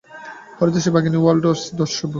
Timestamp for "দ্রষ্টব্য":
1.77-2.09